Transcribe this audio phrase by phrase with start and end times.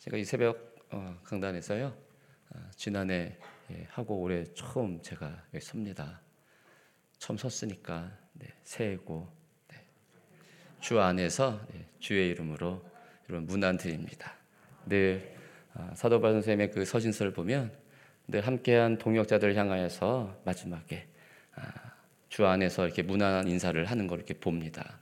[0.00, 1.94] 제가 이 새벽 어, 강단에서요
[2.54, 3.36] 어, 지난해
[3.70, 6.22] 예, 하고 올해 처음 제가 여기 섭니다.
[7.18, 9.28] 처음 섰으니까 네, 새해고
[9.68, 9.76] 네.
[10.80, 12.82] 주 안에서 네, 주의 이름으로
[13.28, 14.32] 여러분 문안 드립니다.
[14.86, 15.36] 늘
[15.74, 17.70] 아, 사도바 선생님의 그 서신서를 보면
[18.26, 21.08] 늘 함께한 동역자들 향하여서 마지막에
[21.56, 21.92] 아,
[22.30, 24.98] 주 안에서 이렇게 문안 인사를 하는 걸 이렇게 봅니다.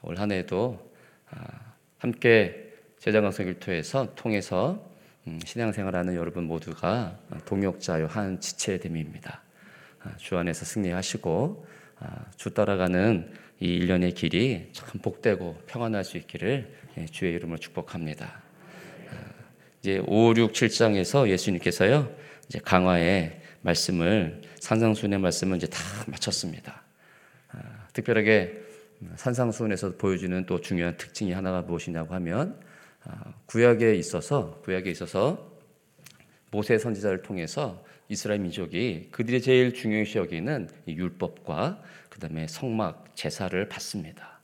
[0.00, 0.94] 올 한해도
[1.28, 2.67] 아, 함께
[2.98, 4.84] 제자강성 일토에서 통해서
[5.26, 9.42] 음, 신앙생활하는 여러분 모두가 동역자요 한 지체됨입니다.
[10.16, 11.66] 주 안에서 승리하시고
[12.36, 18.42] 주 따라가는 이 일련의 길이 참 복되고 평안할 수 있기를 예, 주의 이름으로 축복합니다.
[19.80, 22.12] 이제 5, 6, 7장에서 예수님께서요
[22.48, 26.82] 이제 강화의 말씀을 산상순의 말씀을 이제 다 마쳤습니다.
[27.92, 28.60] 특별하게
[29.16, 32.67] 산상순에서 보여주는 또 중요한 특징이 하나가 무엇이냐고 하면
[33.46, 35.52] 구약에 있어서 구약에 있어서
[36.50, 44.40] 모세 선지자를 통해서 이스라엘 민족이 그들이 제일 중요시 여기는 율법과 그다음에 성막 제사를 받습니다.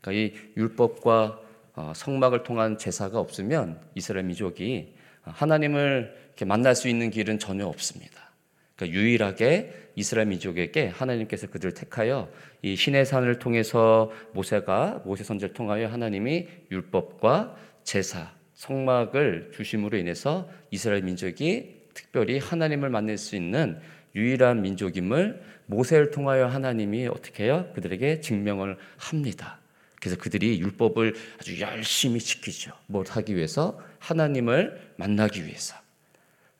[0.00, 1.40] 그러니까 이 율법과
[1.74, 8.30] 어, 성막을 통한 제사가 없으면 이스라엘 민족이 하나님을 만날 수 있는 길은 전혀 없습니다.
[8.76, 12.30] 그러니까 유일하게 이스라엘 민족에게 하나님께서 그들을 택하여
[12.62, 21.02] 이 신의 산을 통해서 모세가 모세 선지를 통하여 하나님이 율법과 제사, 성막을 주심으로 인해서 이스라엘
[21.02, 23.80] 민족이 특별히 하나님을 만날 수 있는
[24.14, 27.70] 유일한 민족임을 모세를 통하여 하나님이 어떻게 해요?
[27.74, 29.60] 그들에게 증명을 합니다.
[30.00, 32.72] 그래서 그들이 율법을 아주 열심히 지키죠.
[32.86, 33.78] 뭘 하기 위해서?
[33.98, 35.76] 하나님을 만나기 위해서.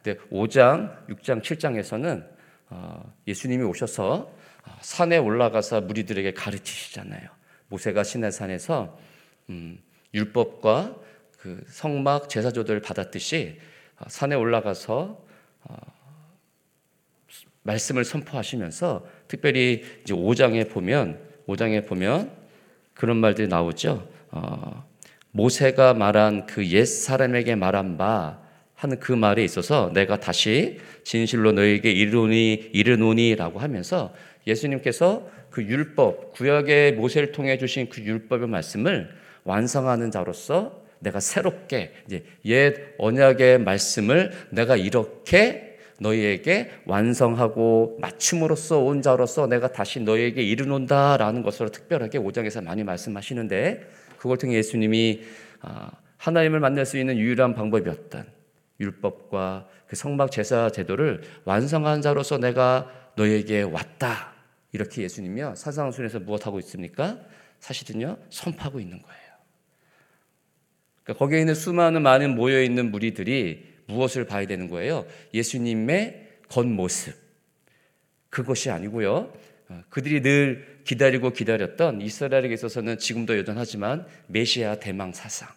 [0.03, 2.25] 근데 5장, 6장, 7장에서는
[3.27, 4.33] 예수님이 오셔서
[4.67, 7.29] 어, 산에 올라가서 무리들에게 가르치시잖아요.
[7.69, 8.99] 모세가 시내 산에서
[9.49, 9.81] 음,
[10.13, 10.97] 율법과
[11.41, 13.59] 그 성막 제사조들을 받았듯이
[13.99, 15.25] 어, 산에 올라가서
[15.65, 15.77] 어,
[17.63, 22.31] 말씀을 선포하시면서 특별히 이제 5장에 보면 5장에 보면
[22.95, 24.09] 그런 말들이 나오죠.
[24.31, 24.85] 어,
[25.33, 28.41] 모세가 말한 그 옛 사람에게 말한 바
[28.75, 34.15] 하는 그 말에 있어서 내가 다시 진실로 너에게 이르노니 이르노니라고 하면서
[34.47, 39.11] 예수님께서 그 율법 구약의 모세를 통해 주신 그 율법의 말씀을
[39.45, 41.93] 완성하는 자로서 내가 새롭게
[42.45, 51.71] 옛 언약의 말씀을 내가 이렇게 너희에게 완성하고 맞춤으로써 온 자로서 내가 다시 너희에게 이르논다라는 것으로
[51.71, 55.23] 특별하게 5장에서 많이 말씀하시는데 그걸 통해 예수님이
[55.61, 58.27] 아, 하나님을 만날 수 있는 유일한 방법이었던
[58.81, 64.35] 율법과 그 성막 제사 제도를 완성한 자로서 내가 너희에게 왔다.
[64.73, 67.19] 이렇게 예수님이요 사상순에서 무엇하고 있습니까?
[67.59, 69.20] 사실은요 선포하고 있는 거예요.
[71.05, 75.07] 그러니까 거기에 있는 수많은 많은 모여 있는 무리들이 무엇을 봐야 되는 거예요?
[75.35, 77.15] 예수님의 겉모습.
[78.29, 79.33] 그것이 아니고요.
[79.69, 85.49] 어, 그들이 늘 기다리고 기다렸던 이스라엘에게 있어서는 지금도 여전하지만 메시아 대망 사상.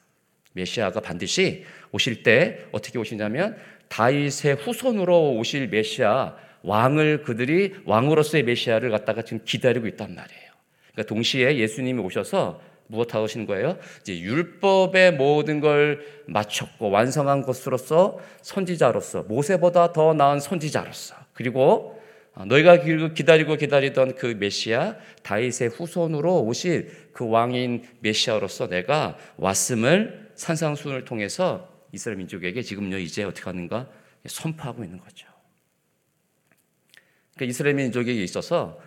[0.53, 3.57] 메시아가 반드시 오실 때 어떻게 오시냐면
[3.89, 10.51] 다윗의 후손으로 오실 메시아 왕을 그들이 왕으로서의 메시아를 갖다가 지금 기다리고 있단 말이에요.
[10.91, 13.77] 그러니까 동시에 예수님이 오셔서 무엇 하시는 거예요?
[14.01, 22.01] 이제 율법의 모든 걸 마쳤고 완성한 것으로서 선지자로서 모세보다 더 나은 선지자로서 그리고
[22.47, 22.79] 너희가
[23.13, 32.17] 기다리고 기다리던 그 메시아 다윗의 후손으로 오실 그 왕인 메시아로서 내가 왔음을 산상순을 통해서 이스라엘
[32.17, 33.87] 민족에게 지금요 이제 어떻게 하는가
[34.25, 35.27] 선포하고 있는 거죠.
[37.35, 38.79] 그러니까 이스라엘 민족에게 있어서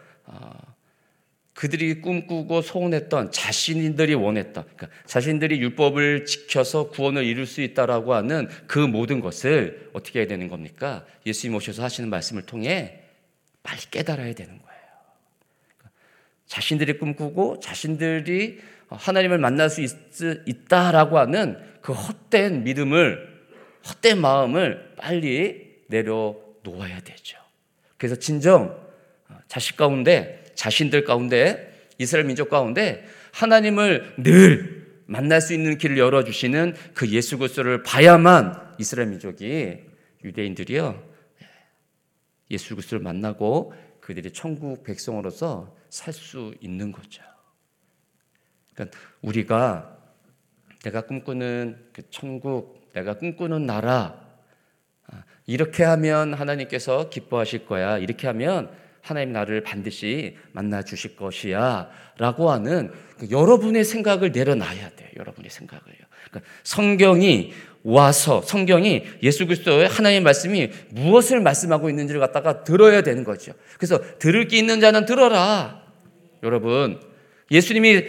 [1.57, 8.79] 그들이 꿈꾸고 소원했던 자신들이 원했던 그러니까 자신들이 율법을 지켜서 구원을 이룰 수 있다라고 하는 그
[8.79, 11.07] 모든 것을 어떻게 해야 되는 겁니까?
[11.25, 13.01] 예수님 오셔서 하시는 말씀을 통해
[13.63, 14.81] 빨리 깨달아야 되는 거예요.
[15.79, 15.99] 그러니까
[16.45, 19.91] 자신들이 꿈꾸고 자신들이 하나님을 만날 수 있,
[20.47, 23.47] 있다라고 하는 그 헛된 믿음을
[23.89, 27.39] 헛된 마음을 빨리 내려놓아야 되죠.
[27.97, 28.79] 그래서 진정
[29.49, 36.75] 자식 가운데 자신들 가운데 이스라엘 민족 가운데 하나님을 늘 만날 수 있는 길을 열어 주시는
[36.95, 39.79] 그 예수 그리스도를 봐야만 이스라엘 민족이
[40.25, 41.03] 유대인들이요
[42.51, 47.23] 예수 그리스도를 만나고 그들이 천국 백성으로서 살 수 있는 거죠.
[48.75, 49.97] 그러니까 우리가
[50.83, 54.25] 내가 꿈꾸는 그 천국, 내가 꿈꾸는 나라
[55.47, 57.99] 이렇게 하면 하나님께서 기뻐하실 거야.
[57.99, 58.71] 이렇게 하면
[59.07, 61.89] 하나님 나를 반드시 만나 주실 것이야
[62.19, 65.09] 라고 하는 그 여러분의 생각을 내려놔야 돼요.
[65.17, 65.95] 여러분의 생각을요.
[66.29, 67.53] 그러니까 성경이
[67.85, 73.53] 와서 성경이 예수 그리스도의 하나님의 말씀이 무엇을 말씀하고 있는지를 갖다가 들어야 되는 거죠.
[73.77, 75.85] 그래서 들을 게 있는 자는 들어라.
[76.43, 77.01] 여러분,
[77.53, 78.03] 예수님이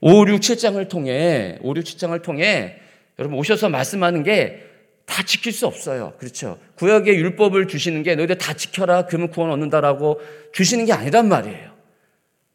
[0.00, 2.78] 5, 6, 7장을 통해 5, 6, 7장을 통해
[3.18, 4.65] 여러분 오셔서 말씀하는 게
[5.06, 6.12] 다 지킬 수 없어요.
[6.18, 6.58] 그렇죠.
[6.74, 9.06] 구약의 율법을 주시는 게 너희들 다 지켜라.
[9.06, 10.20] 그러면 구원 얻는다라고
[10.52, 11.70] 주시는 게 아니란 말이에요.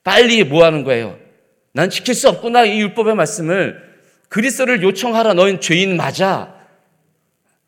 [0.03, 1.17] 빨리 뭐 하는 거예요?
[1.73, 2.65] 난 지킬 수 없구나.
[2.65, 3.81] 이 율법의 말씀을
[4.29, 5.33] 그리스도를 요청하라.
[5.33, 6.53] 너희는 죄인 맞아.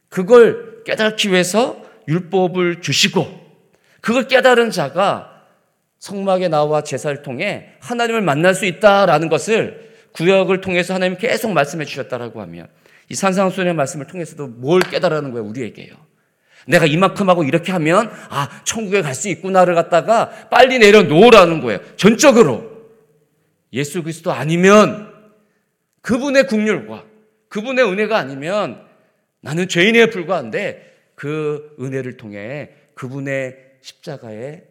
[0.10, 3.42] 그걸 깨닫기 위해서 율법을 주시고
[4.02, 5.44] 그걸 깨달은 자가
[6.00, 12.42] 성막에 나와 제사를 통해 하나님을 만날 수 있다라는 것을 구역을 통해서 하나님 계속 말씀해 주셨다라고
[12.42, 12.68] 하면
[13.14, 15.96] 이 산상수훈의 말씀을 통해서도 뭘 깨달아는 거예요, 우리에게요.
[16.66, 21.80] 내가 이만큼 하고 이렇게 하면 아, 천국에 갈 수 있구나를 갖다가 빨리 내려놓으라는 거예요.
[21.96, 22.74] 전적으로.
[23.72, 25.14] 예수 그리스도 아니면
[26.02, 27.06] 그분의 국률과
[27.50, 28.84] 그분의 은혜가 아니면
[29.42, 34.64] 나는 죄인에 불과한데 그 은혜를 통해 그분의 십자가의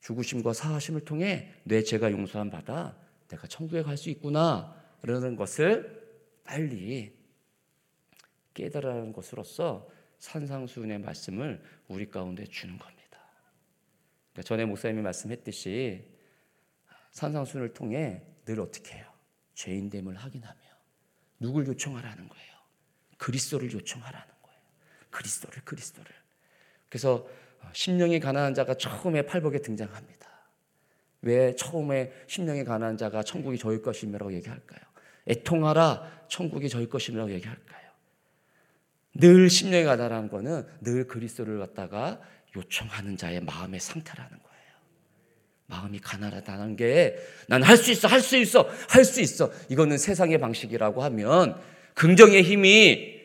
[0.00, 2.96] 죽으심과 사하심을 통해 내 죄가 용서함 받아
[3.28, 6.00] 내가 천국에 갈 수 있구나 라는 것을
[6.44, 7.19] 빨리
[8.54, 9.88] 깨달아는 것으로서
[10.18, 13.00] 산상수훈의 말씀을 우리 가운데 주는 겁니다.
[14.32, 16.04] 그러니까 전에 목사님이 말씀했듯이
[17.12, 19.06] 산상수훈을 통해 늘 어떻게 해요?
[19.54, 20.58] 죄인됨을 확인하며
[21.40, 22.50] 누굴 요청하라는 거예요?
[23.18, 24.60] 그리스도를 요청하라는 거예요.
[25.10, 26.10] 그리스도를 그리스도를.
[26.88, 27.28] 그래서
[27.72, 30.28] 심령이 가난한 자가 처음에 팔복에 등장합니다.
[31.22, 34.80] 왜 처음에 심령이 가난한 자가 천국이 저희 것임이라고 얘기할까요?
[35.28, 37.69] 애통하라 천국이 저희 것임이라고 얘기할까요?
[39.14, 42.20] 늘 심령이 가난한 거는 늘 그리스도를 갖다가
[42.56, 44.50] 요청하는 자의 마음의 상태라는 거예요.
[45.66, 47.16] 마음이 가난하다는 게
[47.48, 49.50] 난 할 수 있어, 할 수 있어, 할 수 있어.
[49.68, 51.60] 이거는 세상의 방식이라고 하면
[51.94, 53.20] 긍정의 힘이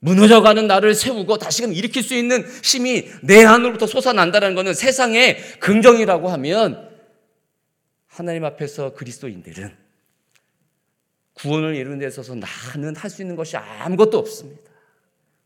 [0.00, 6.88] 무너져가는 나를 세우고 다시금 일으킬 수 있는 힘이 내 안으로부터 솟아난다는 것은 세상의 긍정이라고 하면
[8.06, 9.76] 하나님 앞에서 그리스도인들은
[11.34, 14.69] 구원을 이루는 데 있어서 나는 할 수 있는 것이 아무것도 없습니다.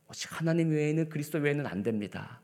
[0.08, 2.40] 오직 하나님 외에는 그리스도 외에는 안 됩니다.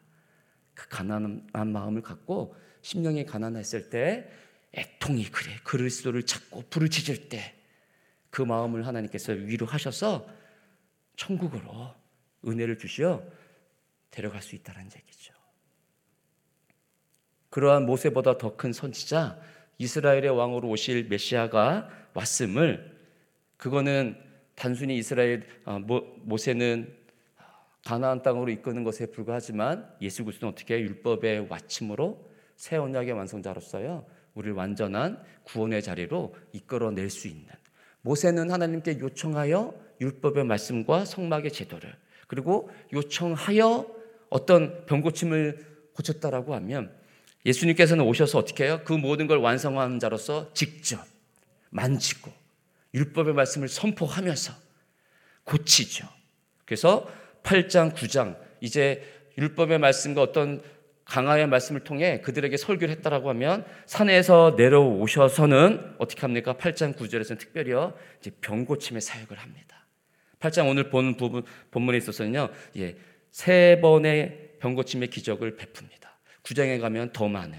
[0.74, 4.30] 그 가난한 마음을 갖고 심령이 가난했을 때
[4.74, 7.60] 애통이 그래 그리스도를 찾고 부르짖을 때
[8.30, 10.26] 그 마음을 하나님께서 위로하셔서
[11.16, 11.94] 천국으로
[12.46, 13.22] 은혜를 주시어
[14.10, 15.34] 데려갈 수 있다는 얘기죠.
[17.50, 19.38] 그러한 모세보다 더 큰 선지자
[19.78, 22.98] 이스라엘의 왕으로 오실 메시아가 왔음을
[23.56, 24.16] 그거는
[24.54, 26.96] 단순히 이스라엘 어, 모세는
[27.90, 34.06] 가나안 땅으로 이끄는 것에 불과하지만 예수 그리스도는 어떻게 율법의 와침으로 새 언약의 완성자로서요.
[34.34, 37.46] 우리를 완전한 구원의 자리로 이끌어낼 수 있는
[38.02, 41.92] 모세는 하나님께 요청하여 율법의 말씀과 성막의 제도를
[42.28, 43.92] 그리고 요청하여
[44.28, 46.96] 어떤 병고침을 고쳤다라고 하면
[47.44, 48.82] 예수님께서는 오셔서 어떻게 해요?
[48.84, 51.04] 그 모든 걸 완성하는 자로서 직접
[51.70, 52.30] 만지고
[52.94, 54.52] 율법의 말씀을 선포하면서
[55.42, 56.06] 고치죠.
[56.64, 57.10] 그래서
[57.42, 59.02] 8장, 9장 이제
[59.38, 60.62] 율법의 말씀과 어떤
[61.04, 66.54] 강화의 말씀을 통해 그들에게 설교를 했다라고 하면 산에서 내려오셔서는 어떻게 합니까?
[66.54, 67.94] 8장 9절에서는 특별히요.
[68.20, 69.86] 이제 병 고침의 사역을 합니다.
[70.38, 72.50] 8장 오늘 본 부분 본문에 있어서는요.
[72.78, 72.96] 예.
[73.30, 76.08] 세 번의 병 고침의 기적을 베풉니다.
[76.44, 77.58] 9장에 가면 더 많은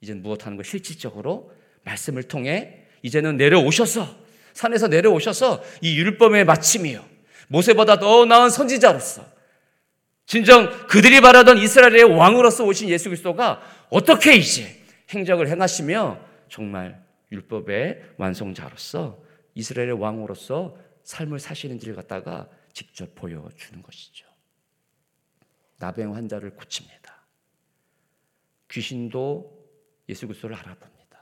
[0.00, 1.52] 이제는 무엇 하는 거 실질적으로
[1.84, 4.18] 말씀을 통해 이제는 내려오셔서
[4.52, 7.09] 산에서 내려오셔서 이 율법의 마침이요.
[7.50, 9.24] 모세보다 더 나은 선지자로서
[10.24, 14.80] 진정 그들이 바라던 이스라엘의 왕으로서 오신 예수 그리스도가 어떻게 이제
[15.12, 19.20] 행적을 행하시며 정말 율법의 완성자로서
[19.54, 24.26] 이스라엘의 왕으로서 삶을 사시는지를 갖다가 직접 보여주는 것이죠.
[25.78, 27.24] 나병 환자를 고칩니다.
[28.70, 29.58] 귀신도
[30.08, 31.20] 예수 그리스도를 알아봅니다.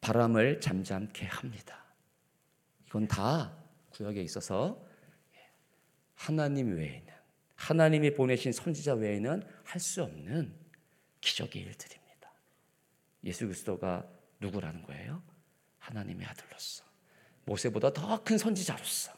[0.00, 1.84] 바람을 잠잠케 합니다.
[2.88, 3.56] 이건 다
[3.90, 4.85] 구역에 있어서
[6.16, 7.06] 하나님 외에는
[7.54, 10.52] 하나님이 보내신 선지자 외에는 할 수 없는
[11.20, 12.32] 기적의 일들입니다.
[13.24, 14.04] 예수 그리스도가
[14.40, 15.22] 누구라는 거예요?
[15.78, 16.84] 하나님의 아들로서
[17.44, 19.12] 모세보다 더 큰 선지자로서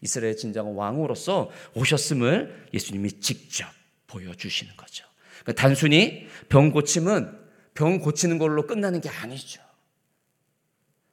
[0.00, 3.68] 이스라엘 진정 왕으로서 오셨음을 예수님이 직접
[4.06, 5.04] 보여주시는 거죠.
[5.42, 7.38] 그러니까 단순히 병 고침은
[7.74, 9.62] 병 고치는 걸로 끝나는 게 아니죠.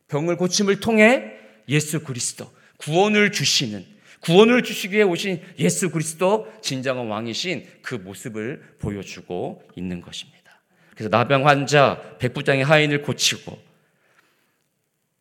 [0.07, 1.33] 병을 고침을 통해
[1.67, 3.85] 예수 그리스도 구원을 주시는
[4.21, 10.37] 구원을 주시기 위해 오신 예수 그리스도 진정한 왕이신 그 모습을 보여주고 있는 것입니다.
[10.91, 13.67] 그래서 나병 환자 백부장의 하인을 고치고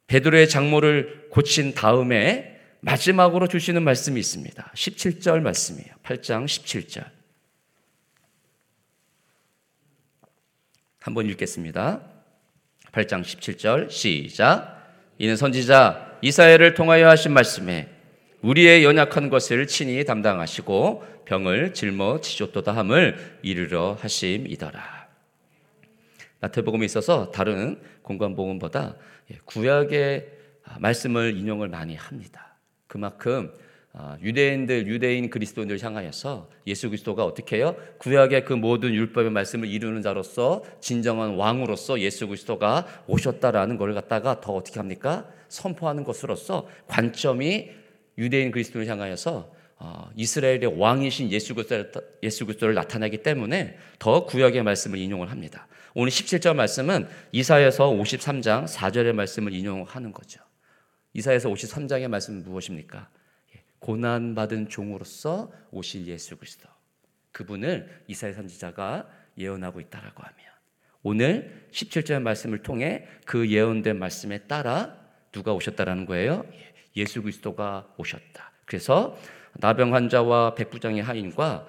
[0.07, 4.73] 베드로의 장모를 고친 다음에 마지막으로 주시는 말씀이 있습니다.
[4.75, 5.95] 17절 말씀이에요.
[6.05, 7.05] 8장 17절.
[11.01, 12.03] 한번 읽겠습니다.
[12.93, 14.77] 8장 17절 시작.
[15.19, 17.96] 이는 선지자 이사야를 통하여 하신 말씀에
[18.47, 25.09] 우리의 연약한 것을 친히 담당하시고 병을 짊어지셨도다 함을 이르러 하심이더라.
[26.39, 28.95] 마태복음에 있어서 다른 공관복음보다
[29.47, 30.29] 구약의
[30.79, 32.57] 말씀을 인용을 많이 합니다.
[32.87, 33.53] 그만큼
[33.93, 37.75] 아, 유대인들, 유대인 그리스도인들 향하여서 예수 그리스도가 어떻게 해요?
[37.99, 44.53] 구약의 그 모든 율법의 말씀을 이루는 자로서 진정한 왕으로서 예수 그리스도가 오셨다라는 걸 갖다가 더
[44.53, 45.27] 어떻게 합니까?
[45.49, 47.86] 선포하는 것으로서 관점이
[48.19, 55.69] 유대인 그리스도를 향하여서 어, 이스라엘의 왕이신 예수 그리스도를, 나타내기 때문에 더 구약의 말씀을 인용을 합니다.
[55.95, 60.41] 오늘 17절 말씀은 이사에서 53장 4절의 말씀을 인용하는 거죠.
[61.13, 63.09] 이사에서 53장의 말씀은 무엇입니까?
[63.79, 66.69] 고난 받은 종으로서 오실 예수 그리스도.
[67.33, 70.47] 그분을 이사야 선지자가 예언하고 있다라고 하면
[71.03, 74.99] 오늘 17절 말씀을 통해 그 예언된 말씀에 따라
[75.33, 76.47] 누가 오셨다라는 거예요?
[76.97, 78.53] 예수 그리스도가 오셨다.
[78.65, 79.17] 그래서
[79.55, 81.67] 나병 환자와 백부장의 하인과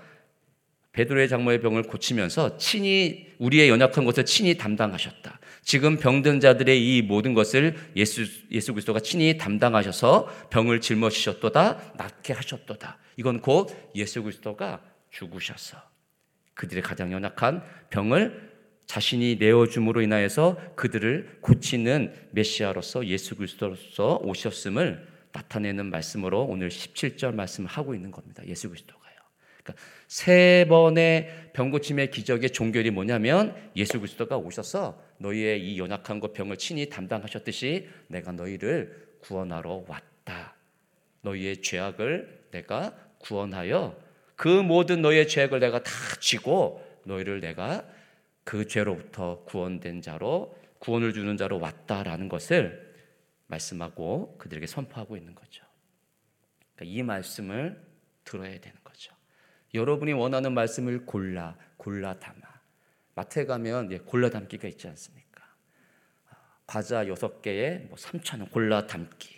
[0.98, 5.39] 베드로의 장모의 병을 고치면서 친히 우리의 연약한 것을 친히 담당하셨다.
[5.62, 12.98] 지금 병든 자들의 이 모든 것을 예수 예수 그리스도가 친히 담당하셔서 병을 짊어지셨도다 낫게 하셨도다.
[13.17, 14.81] 이건 곧 예수 그리스도가
[15.12, 15.77] 죽으셔서
[16.55, 18.48] 그들의 가장 연약한 병을
[18.88, 27.70] 자신이 내어 줌으로 인하여서 그들을 고치는 메시아로서 예수 그리스도로서 오셨음을 나타내는 말씀으로 오늘 17절 말씀을
[27.70, 28.44] 하고 있는 겁니다.
[28.48, 29.15] 예수 그리스도가요.
[29.63, 36.34] 그러니까 세 번의 병 고침의 기적의 종결이 뭐냐면 예수 그리스도가 오셔서 너희의 이 연약한 것
[36.34, 40.56] 병을 친히 담당하셨듯이 내가 너희를 구원하러 왔다.
[41.22, 43.96] 너희의 죄악을 내가 구원하여
[44.36, 47.86] 그 모든 너희의 죄악을 내가 다 지고 너희를 내가
[48.44, 52.87] 그 죄로부터 구원된 자로 구원을 주는 자로 왔다라는 것을
[53.47, 55.65] 말씀하고 그들에게 선포하고 있는 거죠.
[56.75, 57.81] 그러니까 이 말씀을
[58.23, 59.13] 들어야 되는 거죠.
[59.73, 62.35] 여러분이 원하는 말씀을 골라 골라 담아.
[63.15, 65.43] 마트에 가면 예, 골라 담기가 있지 않습니까?
[66.29, 66.35] 아,
[66.65, 69.37] 과자 여섯 개에 뭐 3천 원 골라 담기.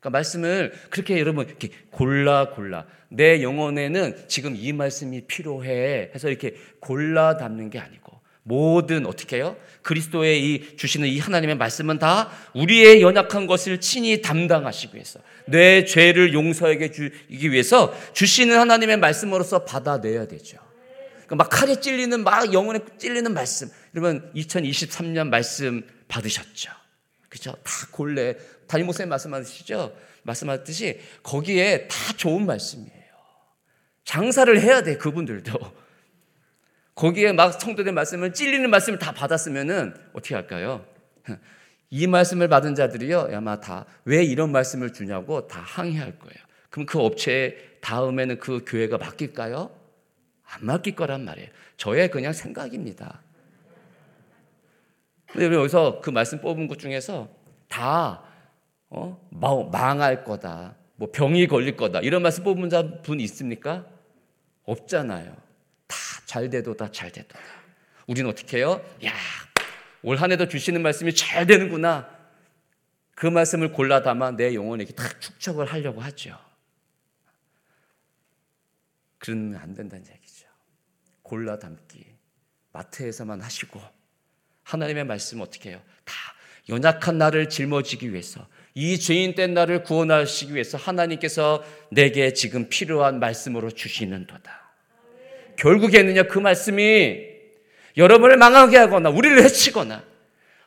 [0.00, 6.56] 그러니까 말씀을 그렇게 여러분 이렇게 골라 골라 내 영혼에는 지금 이 말씀이 필요해 해서 이렇게
[6.80, 8.09] 골라 담는 게 아니고
[8.50, 9.56] 모든 어떻게 해요?
[9.82, 16.34] 그리스도의 이 주시는 이 하나님의 말씀은 다 우리의 연약한 것을 친히 담당하시기 위해서 내 죄를
[16.34, 20.58] 용서하게 주기 위해서 주시는 하나님의 말씀으로서 받아내야 되죠.
[21.26, 23.70] 그러니까 막 칼에 찔리는 막 영혼에 찔리는 말씀.
[23.94, 26.72] 여러분 2023년 말씀 받으셨죠.
[27.28, 27.52] 그죠?
[27.52, 28.34] 다 골래
[28.66, 29.96] 담임 목사님 말씀하시죠.
[30.24, 32.90] 말씀하듯이 거기에 다 좋은 말씀이에요.
[34.04, 35.79] 장사를 해야 돼 그분들도.
[37.00, 40.84] 거기에 막 성도들 말씀을 찔리는 말씀을 다 받았으면은 어떻게 할까요?
[41.88, 46.36] 이 말씀을 받은 자들이요 아마 다 왜 이런 말씀을 주냐고 다 항의할 거예요.
[46.68, 49.70] 그럼 그 업체 다음에는 그 교회가 맡길까요?
[50.44, 51.48] 안 맡길 거란 말이에요.
[51.78, 53.22] 저의 그냥 생각입니다.
[55.32, 57.30] 근데 여기서 그 말씀 뽑은 것 중에서
[57.68, 58.24] 다
[58.90, 59.18] 어?
[59.30, 60.74] 망할 거다.
[60.96, 62.00] 뭐 병이 걸릴 거다.
[62.00, 62.68] 이런 말씀 뽑은
[63.02, 63.86] 분 있습니까?
[64.64, 65.49] 없잖아요.
[66.26, 67.40] 잘 돼도다, 잘 돼도다.
[68.06, 68.84] 우리는 어떻게 해요?
[69.04, 69.12] 야,
[70.02, 72.08] 올 한 해도 주시는 말씀이 잘 되는구나.
[73.14, 76.38] 그 말씀을 골라 담아 내 영혼에게 딱 축적을 하려고 하죠.
[79.18, 80.46] 그러면 안 된다는 얘기죠.
[81.22, 82.04] 골라 담기.
[82.72, 83.80] 마트에서만 하시고
[84.62, 85.82] 하나님의 말씀 어떻게 해요?
[86.04, 86.14] 다
[86.68, 93.70] 연약한 나를 짊어지기 위해서 이 죄인 된 나를 구원하시기 위해서 하나님께서 내게 지금 필요한 말씀으로
[93.70, 94.69] 주시는 도다.
[95.60, 97.28] 결국에는요, 그 말씀이
[97.96, 100.02] 여러분을 망하게 하거나, 우리를 해치거나,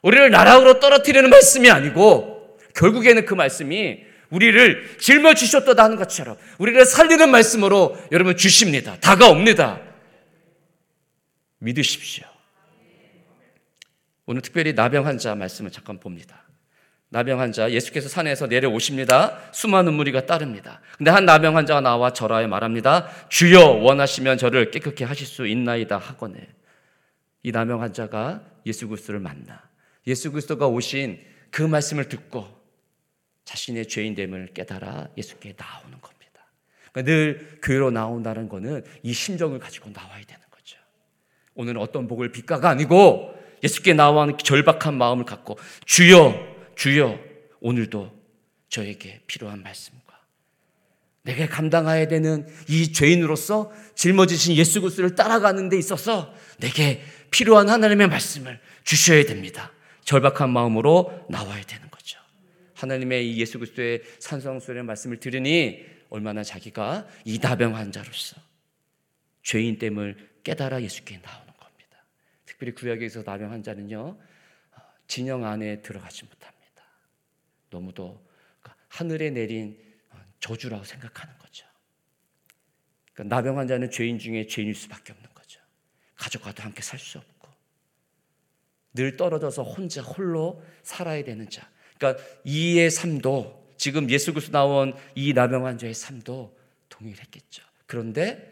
[0.04, 7.98] 우리를 나락으로 떨어뜨리는 말씀이 아니고, 결국에는 그 말씀이 우리를 짊어지셨다 하는 것처럼, 우리를 살리는 말씀으로
[8.12, 8.98] 여러분 주십니다.
[9.00, 9.82] 다가옵니다.
[11.58, 12.26] 믿으십시오.
[14.26, 16.43] 오늘 특별히 나병 환자 말씀을 잠깐 봅니다.
[17.14, 19.38] 나병 환자 예수께서 산에서 내려오십니다.
[19.52, 20.82] 수많은 무리가 따릅니다.
[20.98, 23.08] 근데 한 나병 환자가 나와 절하에 말합니다.
[23.30, 26.48] 주여 원하시면 저를 깨끗게 하실 수 있나이다 하거늘.
[27.44, 29.62] 이 나병 환자가 예수 그리스도를 만나
[30.08, 31.20] 예수 그리스도가 오신
[31.52, 32.48] 그 말씀을 듣고
[33.46, 36.42] 자신의 죄인됨을 깨달아 예수께 나오는 겁니다.
[36.92, 40.80] 그러니까 늘 교회로 나온다는 것은 이 심정을 가지고 나와야 되는 거죠.
[41.54, 47.20] 오늘은 어떤 복을 빌까가 아니고 예수께 나와 절박한 마음을 갖고 주여, 주여,
[47.60, 48.12] 오늘도
[48.70, 50.04] 저에게 필요한 말씀과
[51.24, 57.02] 내가 감당해야 되는 이 죄인으로서 짊어지신 예수 그리스도를 따라가는 데 있어서 내게
[57.32, 59.72] 필요한 하나님의 말씀을 주셔야 됩니다.
[60.04, 62.20] 절박한 마음으로 나와야 되는 거죠.
[62.76, 68.36] 하나님의 이 예수 그리스도의 산성소리의 말씀을 들으니 얼마나 자기가 이 다병 환자로서
[69.44, 72.06] 죄인 됨을 깨달아 예수께 나오는 겁니다.
[72.46, 74.18] 특별히 구약에서 다병 환자는요
[75.08, 76.53] 진영 안에 들어가지 못합니다.
[77.74, 78.24] 너무도
[78.88, 79.82] 하늘에 내린
[80.40, 81.66] 저주라고 생각하는 거죠.
[83.14, 85.60] 그러니까 나병 환자는 죄인 중에 죄인일 수밖에 없는 거죠.
[86.16, 87.50] 가족과도 함께 살 수 없고
[88.94, 91.68] 늘 떨어져서 혼자 홀로 살아야 되는 자.
[91.98, 96.56] 그러니까 이의 삶도 지금 예수 그리스도 나온 이 나병 환자의 삶도
[96.90, 97.64] 동일했겠죠.
[97.88, 98.52] 그런데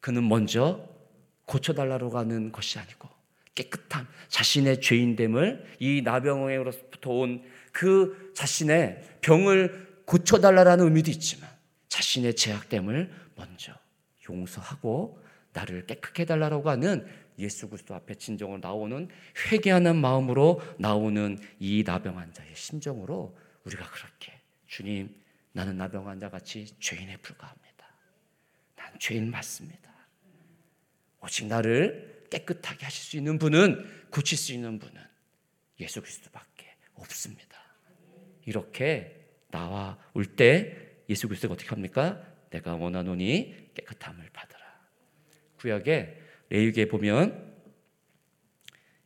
[0.00, 0.88] 그는 먼저
[1.44, 3.08] 고쳐달라고 가는 것이 아니고
[3.54, 11.48] 깨끗함, 자신의 죄인됨을 이 나병으로부터 온 그 자신의 병을 고쳐달라는 의미도 있지만
[11.88, 13.72] 자신의 죄악됨을 먼저
[14.28, 15.22] 용서하고
[15.52, 17.06] 나를 깨끗게 해달라고 하는
[17.38, 19.08] 예수 그리스도 앞에 진정으로 나오는
[19.50, 25.14] 회개하는 마음으로 나오는 이 나병 환자의 심정으로 우리가 그렇게 주님
[25.52, 27.86] 나는 나병 환자 같이 죄인에 불과합니다.
[28.76, 29.90] 난 죄인 맞습니다.
[31.22, 35.00] 오직 나를 깨끗하게 하실 수 있는 분은 고칠 수 있는 분은
[35.80, 36.69] 예수 그리스도밖에
[37.00, 37.58] 없습니다.
[38.46, 40.76] 이렇게 나와 올 때
[41.08, 42.20] 예수 그리스도가 어떻게 합니까?
[42.50, 44.60] 내가 원하노니 깨끗함을 받으라.
[45.58, 47.52] 구약에 레위기에 보면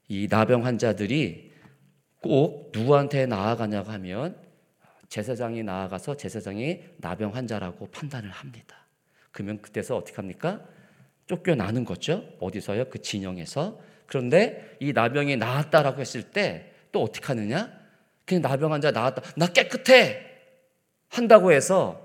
[0.08, 1.52] 이 나병 환자들이
[2.20, 4.38] 꼭 누구한테 나아가냐고 하면
[5.08, 8.86] 제사장이 나아가서 제사장이 나병 환자라고 판단을 합니다.
[9.30, 10.66] 그러면 그때서 어떻게 합니까?
[11.26, 12.36] 쫓겨나는 거죠.
[12.40, 12.90] 어디서요?
[12.90, 13.80] 그 진영에서.
[14.06, 17.72] 그런데 이 나병이 나았다라고 했을 때 또 어떻게 하느냐?
[18.26, 19.22] 그냥 나병 환자 나았다.
[19.36, 20.24] 나 깨끗해.
[21.08, 22.00] 한다고 해서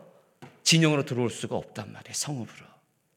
[0.63, 2.13] 진영으로 들어올 수가 없단 말이에요.
[2.13, 2.65] 성읍으로.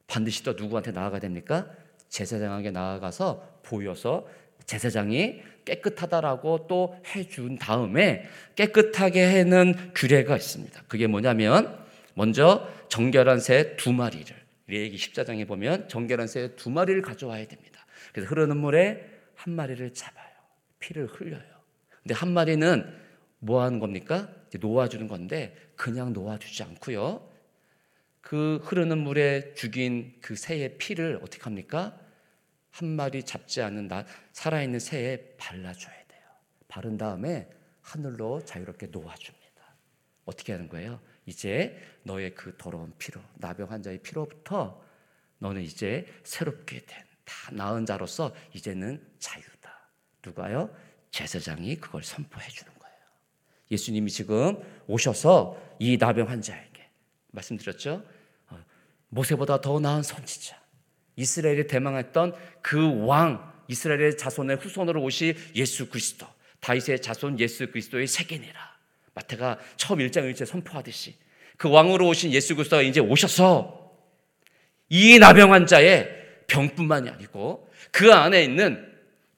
[0.07, 1.67] 반드시 또 누구한테 나아가야 됩니까?
[2.09, 4.27] 제사장에게 나아가서 보여서
[4.65, 10.83] 제사장이 깨끗하다라고 또 해준 다음에 깨끗하게 해는 규례가 있습니다.
[10.87, 11.77] 그게 뭐냐면
[12.13, 14.35] 먼저 정결한 새 두 마리를
[14.67, 17.85] 레기 14장에 보면 정결한 새 두 마리를 가져와야 됩니다.
[18.13, 19.03] 그래서 흐르는 물에
[19.35, 20.23] 한 마리를 잡아요.
[20.79, 21.52] 피를 흘려요.
[22.03, 23.01] 근데 한 마리는
[23.39, 24.29] 뭐 하는 겁니까?
[24.59, 27.27] 놓아주는 건데 그냥 놓아주지 않고요.
[28.21, 31.99] 그 흐르는 물에 죽인 그 새의 피를 어떻게 합니까?
[32.71, 36.21] 한 마리 잡지 않은 나, 살아있는 새에 발라줘야 돼요.
[36.67, 37.49] 바른 다음에
[37.81, 39.43] 하늘로 자유롭게 놓아줍니다.
[40.25, 40.99] 어떻게 하는 거예요?
[41.25, 44.81] 이제 너의 그 더러운 피로, 나병 환자의 피로부터
[45.39, 49.89] 너는 이제 새롭게 된, 다 나은 자로서 이제는 자유다.
[50.25, 50.73] 누가요?
[51.13, 52.95] 제사장이 그걸 선포해 주는 거예요.
[53.71, 56.89] 예수님이 지금 오셔서 이 나병 환자에게
[57.31, 58.03] 말씀드렸죠.
[58.49, 58.59] 어,
[59.09, 60.59] 모세보다 더 나은 선지자,
[61.15, 66.25] 이스라엘이 대망했던 그 왕, 이스라엘의 자손의 후손으로 오시 예수 그리스도,
[66.59, 68.73] 다윗의 자손 예수 그리스도의 세계니라.
[69.13, 71.15] 마태가 처음 1장 1절 선포하듯이
[71.57, 73.95] 그 왕으로 오신 예수 그리스도가 이제 오셔서
[74.89, 78.92] 이 나병 환자의 병뿐만이 아니고 그 안에 있는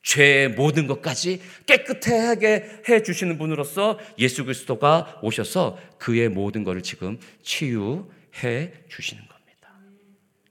[0.06, 8.72] 죄의 모든 것까지 깨끗하게 해 주시는 분으로서 예수 그리스도가 오셔서 그의 모든 것을 지금 치유해
[8.88, 9.76] 주시는 겁니다.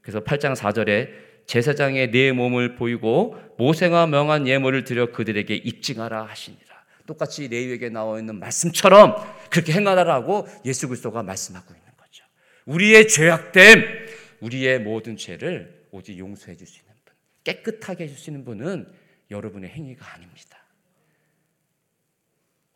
[0.02, 1.08] 그래서 8장 4절에
[1.46, 6.64] 제사장의 내 몸을 보이고 모세가 명한 예물을 드려 그들에게 입증하라 하시니라.
[7.06, 9.14] 똑같이 레위에게 나와 있는 말씀처럼
[9.50, 12.24] 그렇게 행하라고 예수 그리스도가 말씀하고 있는 거죠.
[12.64, 13.84] 우리의 죄악됨,
[14.40, 17.14] 우리의 모든 죄를 오직 용서해 있는 분,
[17.44, 19.03] 깨끗하게 해 주시는 분은
[19.34, 20.58] 여러분의 행위가 아닙니다.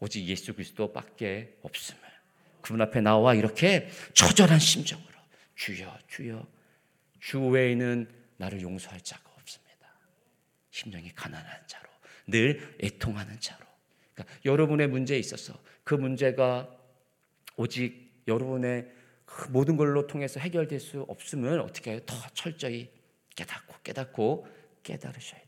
[0.01, 2.01] 오직 예수 그리스도밖에 없음을
[2.61, 5.09] 그분 앞에 나와 이렇게 처절한 심정으로
[5.55, 6.47] 주여 주여
[7.21, 9.89] 주 외에는 나를 용서할 자가 없습니다.
[10.71, 11.89] 심령이 가난한 자로
[12.27, 13.65] 늘 애통하는 자로
[14.15, 16.69] 그러니까 여러분의 문제에 있어서 그 문제가
[17.57, 18.89] 오직 여러분의
[19.25, 22.05] 그 모든 걸로 통해서 해결될 수 없으면 어떻게?
[22.07, 22.91] 더 철저히
[23.35, 24.47] 깨닫고 깨닫고
[24.83, 25.48] 깨달으셔야 돼요.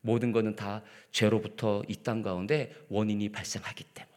[0.00, 0.82] 모든 것은 다
[1.12, 4.10] 죄로부터 이 땅 가운데 원인이 발생하기 때문에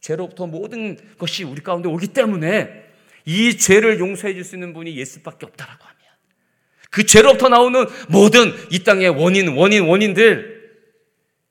[0.00, 2.84] 죄로부터 모든 것이 우리 가운데 오기 때문에
[3.24, 5.98] 이 죄를 용서해 줄 수 있는 분이 예수밖에 없다라고 하면
[6.90, 10.54] 그 죄로부터 나오는 모든 이 땅의 원인, 원인, 원인들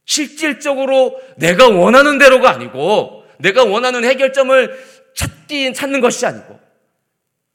[0.06, 6.60] 실질적으로 내가 원하는 대로가 아니고 내가 원하는 해결점을 찾기 찾는 것이 아니고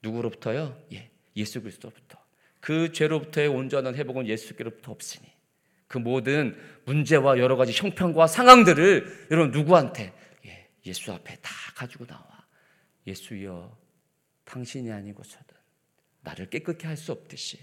[0.01, 0.77] 누구로부터요?
[0.93, 2.17] 예, 예수 그리스도부터
[2.59, 5.25] 그그 죄로부터의 온전한 회복은 예수께로부터 없으니
[5.89, 10.13] 그 모든 문제와 여러 가지 형편과 상황들을 여러분 누구한테?
[10.45, 12.23] 예, 예수 앞에 다 가지고 나와.
[13.07, 13.75] 예수여
[14.45, 15.45] 당신이 아니고서는
[16.21, 17.57] 나를 깨끗게 할 수 없듯이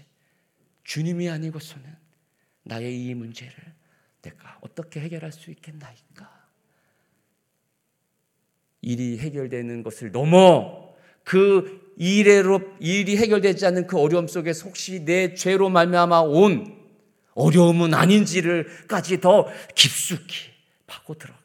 [0.83, 1.85] 주님이 아니고서는
[2.63, 3.53] 나의 이 문제를
[4.21, 6.47] 내가 어떻게 해결할 수 있겠나이까?
[8.81, 15.69] 일이 해결되는 것을 넘어 그 일로 일이 해결되지 않는 그 어려움 속에 혹시 내 죄로
[15.69, 16.76] 말미암아 온
[17.37, 20.49] 어려움은 아닌지를까지 더 깊숙이
[20.87, 21.37] 파고 들어가.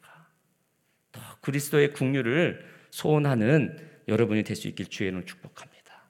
[1.11, 3.77] 더 그리스도의 국류를 소원하는
[4.07, 6.03] 여러분이 될 수 있길 주의 는 축복합니다.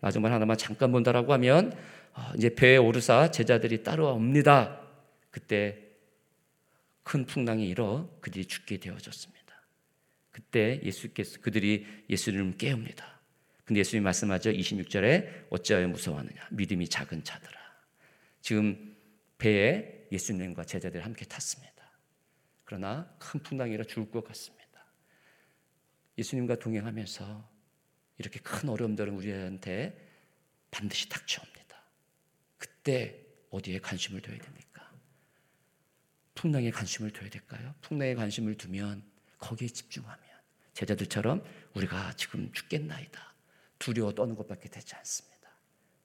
[0.00, 1.72] 마지막 하나만 잠깐 본다라고 하면
[2.12, 4.80] 어, 이제 배에 오르사 제자들이 따라옵니다.
[5.30, 5.78] 그때
[7.02, 9.40] 큰 풍랑이 일어 그들이 죽게 되어졌습니다.
[10.30, 13.20] 그때 예수께서 그들이 예수님을 깨웁니다.
[13.64, 14.50] 근데 예수님 말씀하죠.
[14.50, 16.48] 26절에 어찌하여 무서워하느냐?
[16.50, 17.60] 믿음이 작은 자들아.
[18.40, 18.89] 지금
[19.40, 21.90] 배에 예수님과 제자들이 함께 탔습니다.
[22.64, 24.60] 그러나 큰 풍랑이라 죽을 것 같습니다.
[26.18, 27.50] 예수님과 동행하면서
[28.18, 30.08] 이렇게 큰 어려움들은 우리한테
[30.70, 31.82] 반드시 닥쳐옵니다.
[32.58, 34.92] 그때 어디에 관심을 둬야 됩니까?
[36.34, 37.74] 풍랑에 관심을 둬야 될까요?
[37.80, 39.02] 풍랑에 관심을 두면
[39.38, 40.22] 거기에 집중하면
[40.74, 41.42] 제자들처럼
[41.74, 43.34] 우리가 지금 죽겠나이다.
[43.78, 45.50] 두려워 떠는 것밖에 되지 않습니다.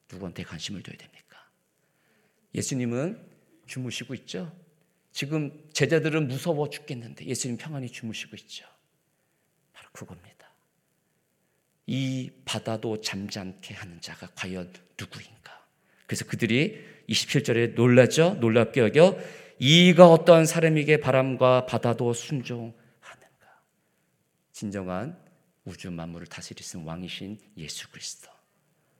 [0.09, 1.24] 누구한테 관심을 둬야 됩니까?
[2.55, 3.21] 예수님은
[3.67, 4.51] 주무시고 있죠.
[5.11, 8.65] 지금 제자들은 무서워 죽겠는데 예수님 평안히 주무시고 있죠.
[9.73, 10.51] 바로 그겁니다.
[11.87, 15.65] 이 바다도 잠잠케 하는 자가 과연 누구인가?
[16.07, 18.35] 그래서 그들이 27절에 놀라죠.
[18.39, 19.17] 놀랍게 여겨
[19.59, 22.75] 이가 어떤 사람에게 바람과 바다도 순종하는가?
[24.51, 25.17] 진정한
[25.63, 28.29] 우주 만물을 다스리신 왕이신 예수 그리스도.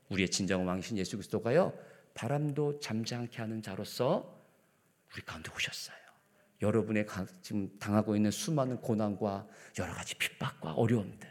[0.08, 1.72] 우리의 진정한 왕이신 예수 그리스도가요.
[2.16, 4.42] 바람도 잠잠케 하는 자로서
[5.12, 5.96] 우리 가운데 오셨어요.
[6.62, 7.06] 여러분의
[7.42, 9.46] 지금 당하고 있는 수많은 고난과
[9.78, 11.30] 여러 가지 핍박과 어려움들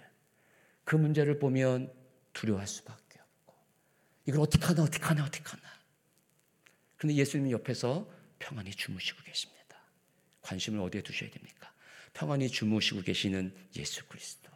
[0.83, 1.91] 그 문제를 보면
[2.31, 3.55] 두려워할 수밖에 없고
[4.27, 5.63] 이걸 어떻게 하나 어떻게 하나 어떻게 하나
[6.97, 9.55] 그런데 예수님이 옆에서 평안히 주무시고 계십니다.
[10.41, 11.73] 관심을 어디에 두셔야 됩니까?
[12.13, 14.51] 평안히 주무시고 계시는 예수 그리스도.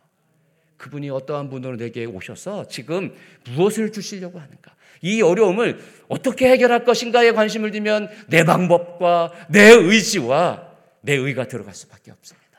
[0.77, 3.15] 그분이 어떠한 분으로 내게 오셔서 지금
[3.45, 4.75] 무엇을 주시려고 하는가?
[5.01, 12.11] 이 어려움을 어떻게 해결할 것인가에 관심을 두면 내 방법과 내 의지와 내 의가 들어갈 수밖에
[12.11, 12.49] 없습니다.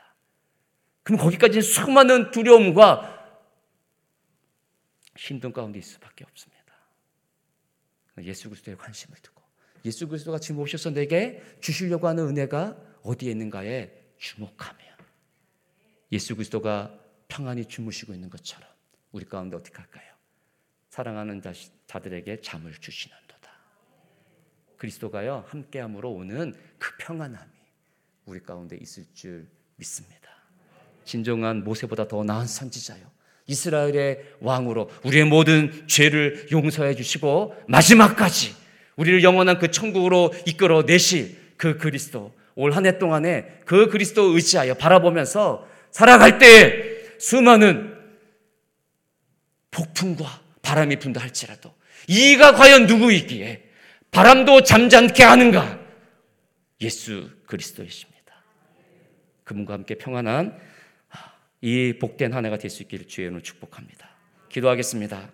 [1.03, 3.19] 그럼 거기까지 수많은 두려움과
[5.17, 6.61] 힘든 가운데 있을 수밖에 없습니다.
[8.23, 9.41] 예수 그리스도에 관심을 두고
[9.85, 14.79] 예수 그리스도가 지금 오셔서 내게 주시려고 하는 은혜가 어디에 있는가에 주목하며
[16.11, 18.69] 예수 그리스도가 평안히 주무시고 있는 것처럼
[19.11, 20.10] 우리 가운데 어떻게 할까요?
[20.91, 21.41] 사랑하는
[21.87, 23.49] 자들에게 잠을 주시는도다.
[24.75, 27.49] 그리스도가요 함께함으로 오는 그 평안함이
[28.25, 30.29] 우리 가운데 있을 줄 믿습니다.
[31.05, 33.09] 진정한 모세보다 더 나은 선지자요.
[33.47, 38.53] 이스라엘의 왕으로 우리의 모든 죄를 용서해 주시고 마지막까지
[38.97, 44.73] 우리를 영원한 그 천국으로 이끌어 내실 그 그리스도 올 한 해 동안에 그 그리스도 의지하여
[44.73, 47.97] 바라보면서 살아갈 때 수많은
[49.71, 51.73] 폭풍과 바람이 분다 할지라도
[52.07, 53.69] 이가 과연 누구이기에
[54.09, 55.77] 바람도 잠잠케 하는가?
[56.79, 58.21] 예수 그리스도이십니다.
[59.43, 60.57] 그분과 함께 평안한
[61.59, 64.09] 이 복된 한 해가 될 수 있기를 이름으로 축복합니다.
[64.47, 65.33] 기도하겠습니다.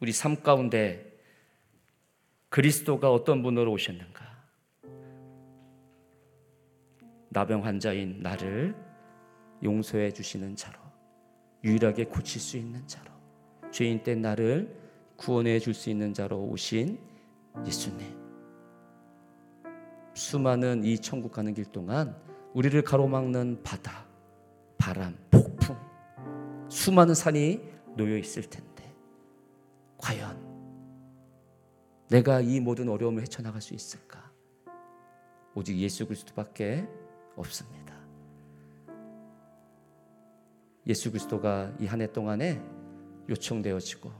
[0.00, 1.16] 우리 삶 가운데
[2.48, 4.26] 그리스도가 어떤 분으로 오셨는가?
[7.28, 8.74] 나병 환자인 나를
[9.62, 10.85] 용서해 주시는 자로
[11.64, 13.10] 유일하게 고칠 수 있는 자로
[13.70, 14.74] 죄인 때 나를
[15.16, 16.98] 구원해 줄 수 있는 자로 오신
[17.66, 18.26] 예수님.
[20.14, 22.16] 수많은 이 천국 가는 길 동안
[22.54, 24.06] 우리를 가로막는 바다,
[24.78, 25.76] 바람, 폭풍,
[26.68, 27.60] 수많은 산이
[27.96, 28.94] 놓여 있을 텐데
[29.98, 30.44] 과연
[32.08, 34.30] 내가 이 모든 어려움을 헤쳐나갈 수 있을까?
[35.54, 36.86] 오직 예수 그리스도밖에
[37.34, 37.85] 없습니다.
[40.86, 42.60] 예수 그리스도가 이 한 해 동안에
[43.28, 44.10] 요청되어지고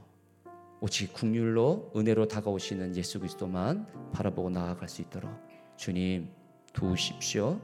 [0.81, 5.31] 오직 국률로 은혜로 다가오시는 예수 그리스도만 바라보고 나아갈 수 있도록
[5.77, 6.29] 주님
[6.73, 7.59] 도우십시오.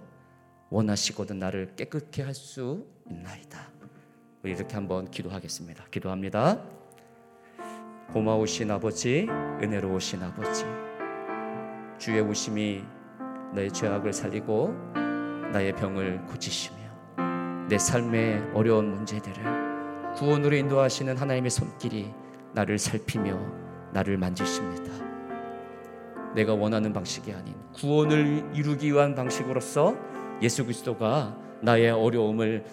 [0.70, 3.72] 원하시거든 나를 깨끗게 할 수 있나이다.
[4.42, 5.86] 우리 이렇게 한번 기도하겠습니다.
[5.92, 6.64] 기도합니다.
[8.12, 10.66] 고마우신 아버지, 은혜로우신 아버지,
[12.00, 12.84] 주의 오심이
[13.54, 14.70] 나의 죄악을 살리고
[15.52, 16.83] 나의 병을 고치시며
[17.70, 19.36] 내 삶의 어려운 문제들을
[20.16, 22.12] 구원으로 인도하시는 하나님의 손길이
[22.54, 23.40] 나를 살피며
[23.94, 24.92] 나를 만지십니다.
[26.36, 29.96] 내가 원하는 방식이 아닌 구원을 이루기 위한 방식으로서
[30.42, 32.66] 예수 그리스도가 나의 어려움을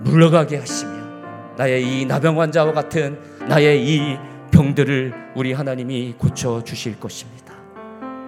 [0.00, 0.92] 물러가게 하시며
[1.56, 4.16] 나의 이 나병 환자와 같은 나의 이
[4.50, 7.54] 병들을 우리 하나님이 고쳐 주실 것입니다.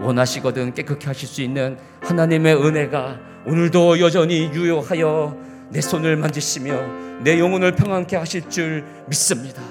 [0.00, 5.36] 원하시거든 깨끗게 하실 수 있는 하나님의 은혜가 오늘도 여전히 유효하여
[5.70, 9.62] 내 손을 만지시며 내 영혼을 평안케 하실 줄 믿습니다.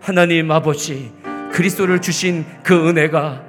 [0.00, 1.12] 하나님 아버지
[1.52, 3.42] 그리스도를 주신 그 은혜가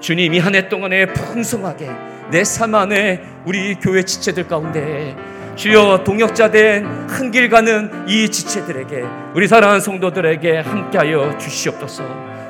[0.00, 1.90] 주님 이 한 해 동안에 풍성하게
[2.30, 5.16] 내 삶 안에 우리 교회 지체들 가운데
[5.56, 12.04] 주여 동역자 된 한길 가는 이 지체들에게 우리 사랑하는 성도들에게 함께하여 주시옵소서.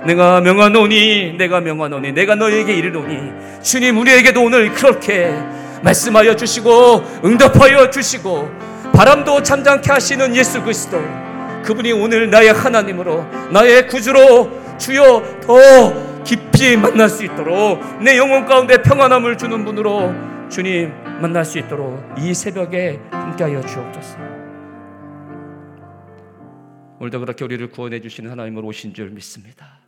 [0.07, 5.33] 내가 명하노니 내가 명하노니 내가 너에게 이르노니 주님 우리에게도 오늘 그렇게
[5.83, 8.51] 말씀하여 주시고 응답하여 주시고
[8.97, 10.99] 바람도 잠잠케 하시는 예수 그리스도
[11.63, 18.81] 그분이 오늘 나의 하나님으로 나의 구주로 주여 더 깊이 만날 수 있도록 내 영혼 가운데
[18.81, 20.15] 평안함을 주는 분으로
[20.49, 24.17] 주님 만날 수 있도록 이 새벽에 함께하여 주옵소서.
[26.99, 29.81] 오늘도 그렇게 우리를 구원해 주시는 하나님으로 오신 줄 믿습니다.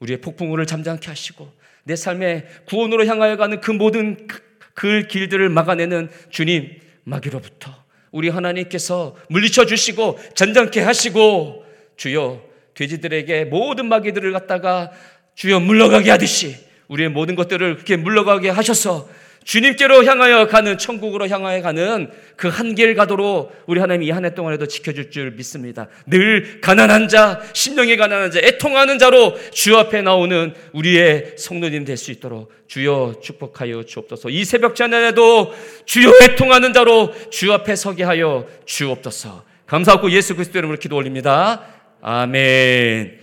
[0.00, 1.48] 우리의 폭풍우를 잠잠케 하시고
[1.84, 4.42] 내 삶의 구원으로 향하여 가는 그 모든 그,
[4.74, 7.83] 그 길들을 막아내는 주님 마귀로부터
[8.14, 11.64] 우리 하나님께서 물리쳐 주시고 잔잔케 하시고
[11.96, 12.40] 주여
[12.74, 14.92] 돼지들에게 모든 마귀들을 갖다가
[15.34, 16.54] 주여 물러가게 하듯이
[16.86, 19.08] 우리의 모든 것들을 그렇게 물러가게 하셔서
[19.44, 24.34] 주님께로 향하여 가는 천국으로 향하여 가는 그 한 길 가도록 우리 하나님 이 한 해
[24.34, 25.88] 동안에도 지켜줄 줄 믿습니다.
[26.06, 32.10] 늘 가난한 자, 심령이 가난한 자, 애통하는 자로 주 앞에 나오는 우리의 성도님 될 수
[32.10, 34.30] 있도록 주여 축복하여 주옵소서.
[34.30, 35.52] 이 새벽 찬양에도
[35.84, 39.44] 주여 애통하는 자로 주 앞에 서게 하여 주옵소서.
[39.66, 41.62] 감사하고 예수 그리스도 이름으로 기도 올립니다.
[42.02, 43.18] 아멘.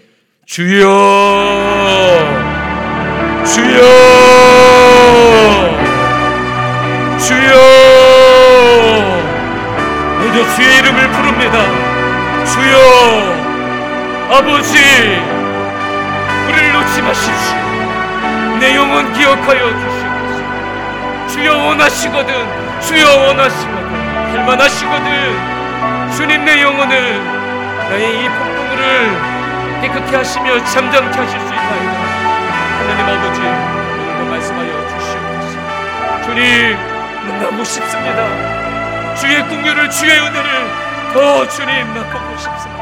[0.45, 0.87] 주여,
[3.45, 4.30] 주여.
[7.31, 7.55] 주여!
[10.19, 11.57] 모두 주의 이름을 부릅니다.
[12.45, 12.75] 주여
[14.29, 14.77] 아버지
[16.47, 17.55] 우리를 놓지 마십시오.
[18.59, 20.41] 내 영혼 기억하여 주시옵소서.
[21.29, 25.07] 주여 원하시거든 주여 원하시거든 할만하시거든.
[26.17, 27.23] 주님 내 영혼을
[27.89, 28.81] 나의 이 폭풍우를
[29.81, 31.91] 깨끗게 하시며 잠잠케 하실 수 있나이다.
[32.77, 35.55] 하나님 아버지 오늘도 말씀하여 주시옵소서.
[36.25, 36.90] 주님
[37.27, 39.15] 만나고 싶습니다.
[39.15, 40.49] 주의 궁유를 주의 은혜를
[41.13, 42.80] 더 주님 맛보고 싶습니다.